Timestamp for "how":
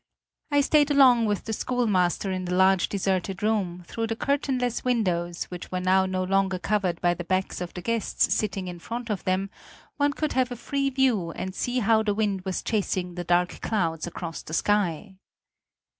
11.81-12.01